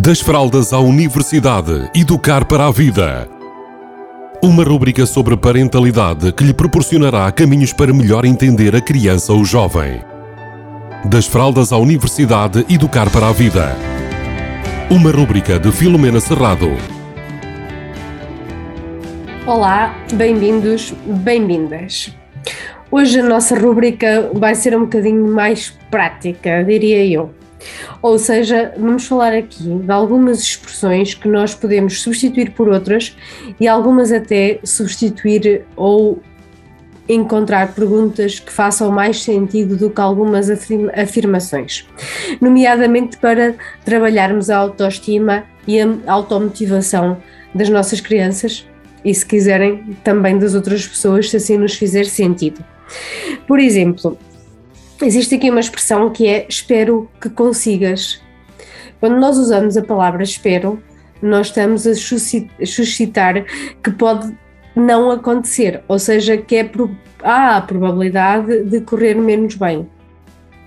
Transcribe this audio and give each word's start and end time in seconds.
Das 0.00 0.20
fraldas 0.20 0.72
à 0.72 0.78
universidade, 0.78 1.90
educar 1.92 2.44
para 2.44 2.68
a 2.68 2.70
vida. 2.70 3.28
Uma 4.40 4.62
rúbrica 4.62 5.04
sobre 5.04 5.36
parentalidade 5.36 6.30
que 6.30 6.44
lhe 6.44 6.54
proporcionará 6.54 7.32
caminhos 7.32 7.72
para 7.72 7.92
melhor 7.92 8.24
entender 8.24 8.76
a 8.76 8.80
criança 8.80 9.32
ou 9.32 9.44
jovem. 9.44 10.00
Das 11.04 11.26
fraldas 11.26 11.72
à 11.72 11.78
universidade, 11.78 12.64
educar 12.70 13.10
para 13.10 13.28
a 13.28 13.32
vida. 13.32 13.74
Uma 14.88 15.10
rúbrica 15.10 15.58
de 15.58 15.72
Filomena 15.72 16.20
Serrado. 16.20 16.70
Olá, 19.44 19.96
bem-vindos, 20.12 20.94
bem-vindas. 21.06 22.16
Hoje 22.88 23.18
a 23.18 23.24
nossa 23.24 23.58
rúbrica 23.58 24.30
vai 24.32 24.54
ser 24.54 24.76
um 24.76 24.82
bocadinho 24.82 25.26
mais 25.34 25.76
prática, 25.90 26.62
diria 26.62 27.04
eu. 27.04 27.34
Ou 28.00 28.18
seja, 28.18 28.72
vamos 28.76 29.06
falar 29.06 29.32
aqui 29.32 29.62
de 29.62 29.90
algumas 29.90 30.40
expressões 30.40 31.14
que 31.14 31.28
nós 31.28 31.54
podemos 31.54 32.00
substituir 32.00 32.52
por 32.52 32.68
outras 32.68 33.16
e 33.58 33.66
algumas 33.66 34.12
até 34.12 34.60
substituir 34.64 35.64
ou 35.76 36.22
encontrar 37.08 37.74
perguntas 37.74 38.38
que 38.38 38.52
façam 38.52 38.90
mais 38.90 39.22
sentido 39.22 39.76
do 39.76 39.88
que 39.88 40.00
algumas 40.00 40.50
afirmações, 40.50 41.86
nomeadamente 42.40 43.16
para 43.16 43.54
trabalharmos 43.84 44.50
a 44.50 44.58
autoestima 44.58 45.44
e 45.66 45.80
a 45.80 45.88
automotivação 46.06 47.16
das 47.54 47.68
nossas 47.70 48.00
crianças 48.00 48.66
e, 49.04 49.14
se 49.14 49.24
quiserem, 49.24 49.96
também 50.04 50.38
das 50.38 50.54
outras 50.54 50.86
pessoas, 50.86 51.30
se 51.30 51.36
assim 51.38 51.56
nos 51.56 51.74
fizer 51.74 52.04
sentido. 52.04 52.62
Por 53.46 53.58
exemplo, 53.58 54.18
existe 55.02 55.34
aqui 55.36 55.50
uma 55.50 55.60
expressão 55.60 56.10
que 56.10 56.26
é 56.26 56.46
espero 56.48 57.08
que 57.20 57.30
consigas. 57.30 58.20
Quando 59.00 59.18
nós 59.18 59.36
usamos 59.38 59.76
a 59.76 59.82
palavra 59.82 60.22
espero, 60.22 60.82
nós 61.22 61.48
estamos 61.48 61.86
a 61.86 61.94
suscitar 61.94 63.44
que 63.82 63.90
pode 63.90 64.36
não 64.74 65.10
acontecer, 65.10 65.82
ou 65.88 65.98
seja, 65.98 66.36
que 66.36 66.56
é, 66.56 66.70
há 67.22 67.56
a 67.56 67.60
probabilidade 67.60 68.64
de 68.64 68.80
correr 68.80 69.14
menos 69.14 69.54
bem. 69.54 69.88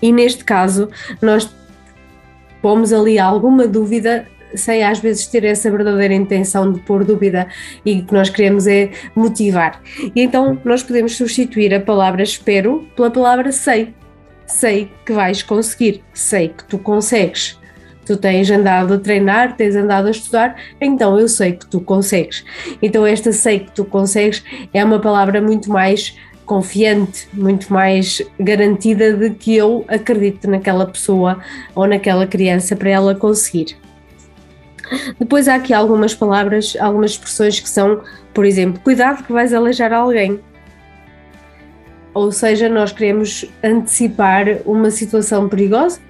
E 0.00 0.12
neste 0.12 0.44
caso, 0.44 0.88
nós 1.20 1.52
pomos 2.62 2.92
ali 2.92 3.18
alguma 3.18 3.66
dúvida 3.66 4.26
sem 4.54 4.82
às 4.82 5.00
vezes 5.00 5.26
ter 5.26 5.44
essa 5.44 5.70
verdadeira 5.70 6.14
intenção 6.14 6.72
de 6.72 6.80
pôr 6.80 7.04
dúvida 7.04 7.48
e 7.84 8.00
o 8.00 8.06
que 8.06 8.14
nós 8.14 8.30
queremos 8.30 8.66
é 8.66 8.90
motivar. 9.14 9.80
E 10.14 10.22
então 10.22 10.58
nós 10.64 10.82
podemos 10.82 11.16
substituir 11.16 11.74
a 11.74 11.80
palavra 11.80 12.22
espero 12.22 12.86
pela 12.94 13.10
palavra 13.10 13.52
sei 13.52 13.92
sei 14.46 14.90
que 15.04 15.12
vais 15.12 15.42
conseguir, 15.42 16.02
sei 16.14 16.48
que 16.48 16.64
tu 16.64 16.78
consegues. 16.78 17.58
Tu 18.04 18.16
tens 18.16 18.48
andado 18.50 18.94
a 18.94 18.98
treinar, 18.98 19.56
tens 19.56 19.74
andado 19.74 20.06
a 20.06 20.10
estudar, 20.10 20.56
então 20.80 21.18
eu 21.18 21.28
sei 21.28 21.52
que 21.52 21.66
tu 21.66 21.80
consegues. 21.80 22.44
Então, 22.80 23.04
esta 23.04 23.32
sei 23.32 23.60
que 23.60 23.72
tu 23.72 23.84
consegues 23.84 24.44
é 24.72 24.84
uma 24.84 25.00
palavra 25.00 25.42
muito 25.42 25.68
mais 25.70 26.16
confiante, 26.44 27.28
muito 27.32 27.72
mais 27.72 28.22
garantida 28.38 29.12
de 29.12 29.30
que 29.30 29.56
eu 29.56 29.84
acredito 29.88 30.48
naquela 30.48 30.86
pessoa 30.86 31.40
ou 31.74 31.86
naquela 31.88 32.26
criança 32.26 32.76
para 32.76 32.90
ela 32.90 33.14
conseguir. 33.14 33.76
Depois 35.18 35.48
há 35.48 35.56
aqui 35.56 35.74
algumas 35.74 36.14
palavras, 36.14 36.76
algumas 36.78 37.10
expressões 37.12 37.58
que 37.58 37.68
são, 37.68 38.02
por 38.32 38.44
exemplo, 38.44 38.80
cuidado 38.84 39.24
que 39.24 39.32
vais 39.32 39.52
aleijar 39.52 39.92
alguém 39.92 40.40
ou 42.16 42.32
seja, 42.32 42.66
nós 42.66 42.92
queremos 42.92 43.44
antecipar 43.62 44.46
uma 44.64 44.90
situação 44.90 45.50
perigosa, 45.50 46.00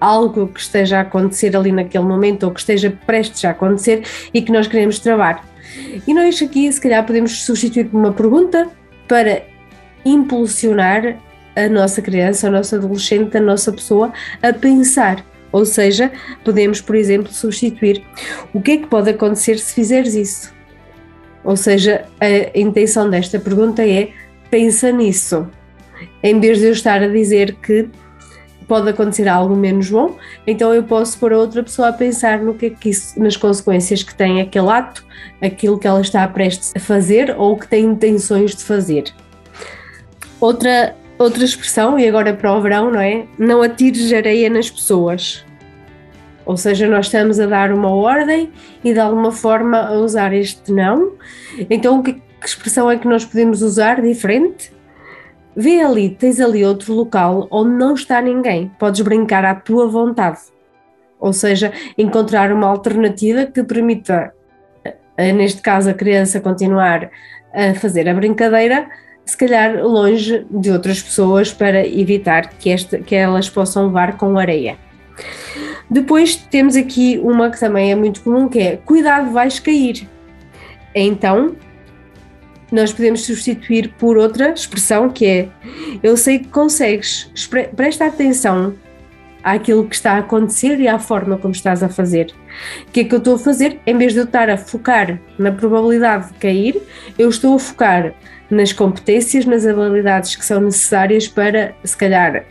algo 0.00 0.48
que 0.48 0.58
esteja 0.58 0.98
a 0.98 1.02
acontecer 1.02 1.56
ali 1.56 1.70
naquele 1.70 2.02
momento 2.02 2.42
ou 2.42 2.50
que 2.50 2.58
esteja 2.58 2.92
prestes 3.06 3.44
a 3.44 3.50
acontecer 3.50 4.02
e 4.34 4.42
que 4.42 4.50
nós 4.50 4.66
queremos 4.66 4.98
travar. 4.98 5.48
E 6.08 6.12
nós 6.12 6.42
aqui, 6.42 6.70
se 6.72 6.80
calhar, 6.80 7.06
podemos 7.06 7.44
substituir 7.44 7.84
por 7.84 8.00
uma 8.00 8.12
pergunta 8.12 8.68
para 9.06 9.44
impulsionar 10.04 11.18
a 11.54 11.68
nossa 11.68 12.02
criança, 12.02 12.48
a 12.48 12.50
nossa 12.50 12.74
adolescente, 12.74 13.36
a 13.36 13.40
nossa 13.40 13.70
pessoa 13.70 14.12
a 14.42 14.52
pensar. 14.52 15.24
Ou 15.52 15.64
seja, 15.64 16.10
podemos, 16.44 16.80
por 16.80 16.96
exemplo, 16.96 17.32
substituir 17.32 18.02
o 18.52 18.60
que 18.60 18.72
é 18.72 18.76
que 18.78 18.88
pode 18.88 19.10
acontecer 19.10 19.60
se 19.60 19.72
fizeres 19.72 20.14
isso. 20.14 20.52
Ou 21.44 21.56
seja, 21.56 22.06
a 22.20 22.58
intenção 22.58 23.08
desta 23.08 23.38
pergunta 23.38 23.86
é 23.86 24.10
pensa 24.54 24.92
nisso. 24.92 25.48
Em 26.22 26.38
vez 26.38 26.60
de 26.60 26.66
eu 26.66 26.70
estar 26.70 27.02
a 27.02 27.08
dizer 27.08 27.56
que 27.56 27.88
pode 28.68 28.88
acontecer 28.88 29.26
algo 29.26 29.56
menos 29.56 29.90
bom, 29.90 30.16
então 30.46 30.72
eu 30.72 30.84
posso 30.84 31.18
pôr 31.18 31.32
a 31.32 31.38
outra 31.38 31.60
pessoa 31.60 31.88
a 31.88 31.92
pensar 31.92 32.38
no 32.38 32.54
que 32.54 32.66
é 32.66 32.70
que 32.70 32.90
isso, 32.90 33.20
nas 33.20 33.36
consequências 33.36 34.04
que 34.04 34.14
tem 34.14 34.40
aquele 34.40 34.68
ato, 34.68 35.04
aquilo 35.42 35.76
que 35.76 35.88
ela 35.88 36.00
está 36.00 36.26
prestes 36.28 36.72
a 36.76 36.78
fazer 36.78 37.34
ou 37.36 37.58
que 37.58 37.66
tem 37.66 37.84
intenções 37.84 38.54
de 38.54 38.62
fazer. 38.62 39.12
Outra, 40.40 40.94
outra 41.18 41.44
expressão, 41.44 41.98
e 41.98 42.06
agora 42.06 42.32
para 42.32 42.54
o 42.54 42.62
verão, 42.62 42.92
não 42.92 43.00
é? 43.00 43.26
Não 43.36 43.60
atires 43.60 44.12
areia 44.12 44.48
nas 44.48 44.70
pessoas. 44.70 45.44
Ou 46.46 46.56
seja, 46.56 46.86
nós 46.86 47.06
estamos 47.06 47.40
a 47.40 47.46
dar 47.46 47.72
uma 47.72 47.90
ordem 47.90 48.52
e 48.84 48.92
de 48.92 49.00
alguma 49.00 49.32
forma 49.32 49.78
a 49.78 49.94
usar 49.94 50.32
este 50.32 50.70
não. 50.70 51.14
Então, 51.68 51.98
o 51.98 52.02
que, 52.04 52.22
que 52.44 52.50
expressão 52.50 52.90
é 52.90 52.98
que 52.98 53.08
nós 53.08 53.24
podemos 53.24 53.62
usar 53.62 54.02
diferente? 54.02 54.70
Vê 55.56 55.80
ali, 55.80 56.10
tens 56.10 56.38
ali 56.40 56.62
outro 56.62 56.92
local 56.92 57.48
onde 57.50 57.70
não 57.70 57.94
está 57.94 58.20
ninguém, 58.20 58.70
podes 58.78 59.00
brincar 59.00 59.46
à 59.46 59.54
tua 59.54 59.88
vontade. 59.88 60.40
Ou 61.18 61.32
seja, 61.32 61.72
encontrar 61.96 62.52
uma 62.52 62.66
alternativa 62.66 63.46
que 63.46 63.62
permita, 63.62 64.34
eh, 65.16 65.32
neste 65.32 65.62
caso, 65.62 65.88
a 65.88 65.94
criança 65.94 66.38
continuar 66.38 67.10
a 67.54 67.72
fazer 67.76 68.06
a 68.10 68.12
brincadeira, 68.12 68.88
se 69.24 69.36
calhar 69.38 69.82
longe 69.82 70.44
de 70.50 70.70
outras 70.70 71.02
pessoas 71.02 71.50
para 71.50 71.86
evitar 71.86 72.50
que, 72.58 72.68
esta, 72.68 72.98
que 72.98 73.14
elas 73.14 73.48
possam 73.48 73.86
levar 73.86 74.18
com 74.18 74.36
areia. 74.36 74.76
Depois 75.88 76.36
temos 76.36 76.76
aqui 76.76 77.18
uma 77.22 77.48
que 77.48 77.58
também 77.58 77.90
é 77.90 77.94
muito 77.94 78.20
comum, 78.22 78.48
que 78.48 78.58
é 78.58 78.76
cuidado, 78.76 79.30
vais 79.30 79.58
cair. 79.58 80.06
Então, 80.94 81.56
nós 82.74 82.92
podemos 82.92 83.24
substituir 83.24 83.94
por 83.98 84.16
outra 84.16 84.52
expressão 84.52 85.08
que 85.08 85.26
é 85.26 85.48
eu 86.02 86.16
sei 86.16 86.40
que 86.40 86.48
consegues, 86.48 87.30
presta 87.76 88.06
atenção 88.06 88.74
àquilo 89.42 89.86
que 89.86 89.94
está 89.94 90.14
a 90.14 90.18
acontecer 90.18 90.80
e 90.80 90.88
à 90.88 90.98
forma 90.98 91.36
como 91.38 91.52
estás 91.52 91.82
a 91.82 91.88
fazer. 91.88 92.34
O 92.88 92.90
que 92.90 93.00
é 93.00 93.04
que 93.04 93.14
eu 93.14 93.18
estou 93.18 93.36
a 93.36 93.38
fazer? 93.38 93.78
Em 93.86 93.96
vez 93.96 94.12
de 94.12 94.18
eu 94.18 94.24
estar 94.24 94.50
a 94.50 94.56
focar 94.56 95.20
na 95.38 95.52
probabilidade 95.52 96.32
de 96.32 96.34
cair, 96.34 96.82
eu 97.18 97.28
estou 97.28 97.54
a 97.54 97.58
focar 97.58 98.14
nas 98.50 98.72
competências, 98.72 99.44
nas 99.44 99.66
habilidades 99.66 100.34
que 100.34 100.44
são 100.44 100.60
necessárias 100.60 101.28
para, 101.28 101.74
se 101.84 101.96
calhar, 101.96 102.44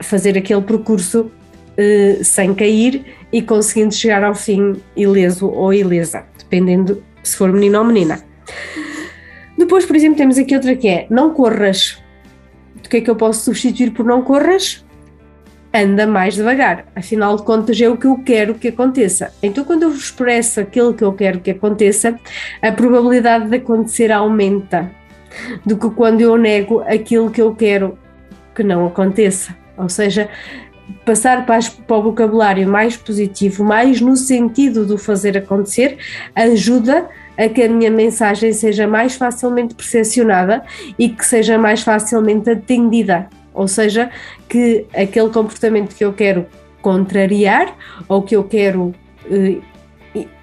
fazer 0.00 0.36
aquele 0.36 0.62
percurso 0.62 1.30
eh, 1.76 2.18
sem 2.22 2.54
cair 2.54 3.04
e 3.32 3.40
conseguindo 3.40 3.94
chegar 3.94 4.24
ao 4.24 4.34
fim 4.34 4.76
ileso 4.96 5.46
ou 5.48 5.72
ilesa, 5.72 6.24
dependendo 6.38 7.02
se 7.22 7.36
for 7.36 7.52
menino 7.52 7.78
ou 7.78 7.84
menina. 7.84 8.22
Depois, 9.62 9.86
por 9.86 9.94
exemplo, 9.94 10.16
temos 10.16 10.38
aqui 10.38 10.56
outra 10.56 10.74
que 10.74 10.88
é 10.88 11.06
não 11.08 11.32
corras. 11.32 12.02
O 12.84 12.88
que 12.88 12.96
é 12.96 13.00
que 13.00 13.08
eu 13.08 13.14
posso 13.14 13.44
substituir 13.44 13.92
por 13.92 14.04
não 14.04 14.20
corras? 14.20 14.84
Anda 15.72 16.04
mais 16.04 16.34
devagar. 16.34 16.86
Afinal 16.96 17.36
de 17.36 17.44
contas, 17.44 17.80
é 17.80 17.88
o 17.88 17.96
que 17.96 18.08
eu 18.08 18.18
quero 18.18 18.54
que 18.54 18.66
aconteça. 18.66 19.32
Então, 19.40 19.62
quando 19.62 19.84
eu 19.84 19.92
expresso 19.92 20.58
aquilo 20.58 20.92
que 20.92 21.04
eu 21.04 21.12
quero 21.12 21.38
que 21.38 21.52
aconteça, 21.52 22.18
a 22.60 22.72
probabilidade 22.72 23.48
de 23.48 23.56
acontecer 23.56 24.10
aumenta 24.10 24.90
do 25.64 25.78
que 25.78 25.88
quando 25.90 26.20
eu 26.22 26.36
nego 26.36 26.80
aquilo 26.80 27.30
que 27.30 27.40
eu 27.40 27.54
quero 27.54 27.96
que 28.56 28.64
não 28.64 28.84
aconteça. 28.84 29.56
Ou 29.78 29.88
seja, 29.88 30.28
passar 31.06 31.46
para, 31.46 31.60
o 31.88 32.02
vocabulário 32.02 32.68
mais 32.68 32.96
positivo, 32.96 33.62
mais 33.62 34.00
no 34.00 34.16
sentido 34.16 34.84
do 34.84 34.98
fazer 34.98 35.38
acontecer, 35.38 35.98
ajuda 36.34 36.98
a 36.98 37.21
que 37.48 37.62
a 37.62 37.68
minha 37.68 37.90
mensagem 37.90 38.52
seja 38.52 38.86
mais 38.86 39.16
facilmente 39.16 39.74
percepcionada 39.74 40.62
e 40.98 41.08
que 41.08 41.24
seja 41.24 41.58
mais 41.58 41.82
facilmente 41.82 42.50
atendida. 42.50 43.28
Ou 43.54 43.68
seja, 43.68 44.10
que 44.48 44.86
aquele 44.94 45.28
comportamento 45.30 45.94
que 45.94 46.04
eu 46.04 46.12
quero 46.12 46.46
contrariar 46.80 47.76
ou 48.08 48.22
que 48.22 48.34
eu 48.34 48.44
quero 48.44 48.94
eh, 49.30 49.58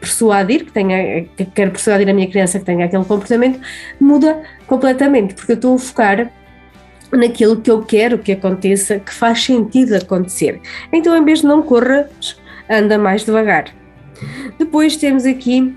persuadir, 0.00 0.64
que, 0.64 0.72
tenha, 0.72 1.24
que 1.36 1.44
quero 1.44 1.70
persuadir 1.70 2.08
a 2.08 2.12
minha 2.12 2.28
criança 2.28 2.58
que 2.58 2.64
tenha 2.64 2.86
aquele 2.86 3.04
comportamento, 3.04 3.60
muda 4.00 4.42
completamente, 4.66 5.34
porque 5.34 5.52
eu 5.52 5.56
estou 5.56 5.76
a 5.76 5.78
focar 5.78 6.32
naquilo 7.12 7.60
que 7.60 7.70
eu 7.70 7.82
quero 7.82 8.18
que 8.18 8.32
aconteça, 8.32 8.98
que 8.98 9.12
faz 9.12 9.44
sentido 9.44 9.94
acontecer. 9.94 10.60
Então, 10.92 11.16
em 11.16 11.24
vez 11.24 11.40
de 11.40 11.46
não 11.46 11.62
corras, 11.62 12.40
anda 12.68 12.98
mais 12.98 13.24
devagar. 13.24 13.66
Depois 14.58 14.96
temos 14.96 15.24
aqui 15.24 15.74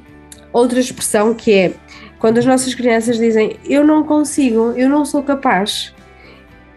outra 0.55 0.79
expressão 0.79 1.33
que 1.33 1.53
é 1.53 1.73
quando 2.17 2.37
as 2.37 2.45
nossas 2.45 2.73
crianças 2.73 3.17
dizem 3.17 3.57
eu 3.65 3.85
não 3.85 4.03
consigo, 4.03 4.73
eu 4.75 4.89
não 4.89 5.03
sou 5.05 5.21
capaz. 5.21 5.93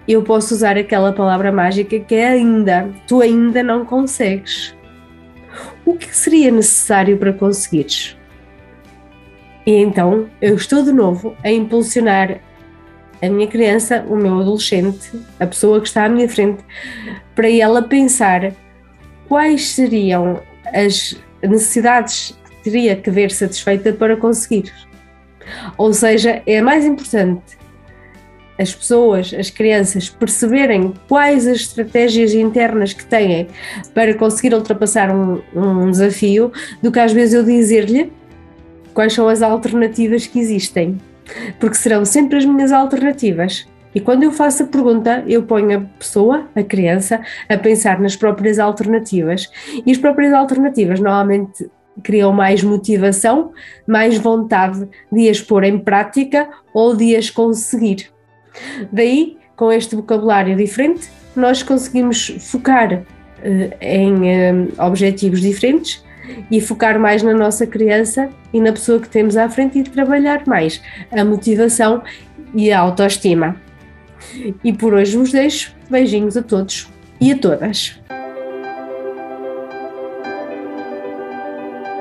Eu 0.06 0.22
posso 0.22 0.54
usar 0.54 0.76
aquela 0.76 1.12
palavra 1.12 1.52
mágica 1.52 1.98
que 2.00 2.14
é 2.14 2.28
ainda, 2.28 2.90
tu 3.06 3.20
ainda 3.20 3.62
não 3.62 3.84
consegues. 3.84 4.74
O 5.84 5.94
que 5.94 6.14
seria 6.14 6.50
necessário 6.50 7.16
para 7.18 7.32
conseguires? 7.32 8.16
E 9.66 9.72
então 9.72 10.28
eu 10.40 10.56
estou 10.56 10.82
de 10.82 10.92
novo 10.92 11.36
a 11.44 11.50
impulsionar 11.50 12.40
a 13.20 13.28
minha 13.28 13.46
criança, 13.46 14.04
o 14.08 14.16
meu 14.16 14.40
adolescente, 14.40 15.10
a 15.38 15.46
pessoa 15.46 15.80
que 15.80 15.88
está 15.88 16.04
à 16.04 16.08
minha 16.08 16.28
frente, 16.28 16.64
para 17.34 17.50
ela 17.50 17.82
pensar 17.82 18.52
quais 19.28 19.68
seriam 19.68 20.40
as 20.72 21.16
necessidades 21.42 22.38
teria 22.70 22.94
que 22.96 23.10
ver 23.10 23.30
satisfeita 23.30 23.92
para 23.92 24.16
conseguir. 24.16 24.72
Ou 25.78 25.92
seja, 25.92 26.42
é 26.46 26.60
mais 26.60 26.84
importante 26.84 27.56
as 28.58 28.74
pessoas, 28.74 29.32
as 29.32 29.50
crianças, 29.50 30.10
perceberem 30.10 30.92
quais 31.08 31.46
as 31.46 31.58
estratégias 31.58 32.34
internas 32.34 32.92
que 32.92 33.06
têm 33.06 33.46
para 33.94 34.12
conseguir 34.14 34.52
ultrapassar 34.52 35.14
um, 35.14 35.40
um 35.54 35.90
desafio, 35.90 36.52
do 36.82 36.90
que 36.90 36.98
às 36.98 37.12
vezes 37.12 37.34
eu 37.34 37.44
dizer-lhe 37.44 38.12
quais 38.92 39.12
são 39.12 39.28
as 39.28 39.42
alternativas 39.42 40.26
que 40.26 40.40
existem. 40.40 40.98
Porque 41.60 41.76
serão 41.76 42.04
sempre 42.04 42.38
as 42.38 42.44
minhas 42.44 42.72
alternativas. 42.72 43.66
E 43.94 44.00
quando 44.00 44.24
eu 44.24 44.32
faço 44.32 44.64
a 44.64 44.66
pergunta, 44.66 45.22
eu 45.26 45.42
ponho 45.44 45.78
a 45.78 45.80
pessoa, 45.98 46.48
a 46.54 46.62
criança, 46.62 47.20
a 47.48 47.56
pensar 47.56 48.00
nas 48.00 48.16
próprias 48.16 48.58
alternativas. 48.58 49.48
E 49.86 49.90
as 49.90 49.98
próprias 49.98 50.32
alternativas 50.32 50.98
normalmente 51.00 51.70
criam 52.02 52.32
mais 52.32 52.62
motivação, 52.62 53.52
mais 53.86 54.16
vontade 54.18 54.88
de 55.10 55.28
as 55.28 55.40
pôr 55.40 55.64
em 55.64 55.78
prática 55.78 56.48
ou 56.72 56.96
de 56.96 57.16
as 57.16 57.30
conseguir. 57.30 58.10
Daí, 58.92 59.36
com 59.56 59.72
este 59.72 59.96
vocabulário 59.96 60.56
diferente, 60.56 61.08
nós 61.34 61.62
conseguimos 61.62 62.36
focar 62.40 62.94
uh, 62.94 63.04
em 63.80 64.14
uh, 64.14 64.72
objetivos 64.78 65.40
diferentes 65.40 66.04
e 66.50 66.60
focar 66.60 66.98
mais 66.98 67.22
na 67.22 67.32
nossa 67.32 67.66
criança 67.66 68.28
e 68.52 68.60
na 68.60 68.72
pessoa 68.72 69.00
que 69.00 69.08
temos 69.08 69.36
à 69.36 69.48
frente 69.48 69.78
e 69.78 69.82
trabalhar 69.82 70.46
mais 70.46 70.82
a 71.10 71.24
motivação 71.24 72.02
e 72.54 72.70
a 72.72 72.80
autoestima. 72.80 73.56
E 74.62 74.72
por 74.72 74.94
hoje 74.94 75.16
vos 75.16 75.32
deixo 75.32 75.74
beijinhos 75.88 76.36
a 76.36 76.42
todos 76.42 76.88
e 77.20 77.32
a 77.32 77.38
todas. 77.38 77.97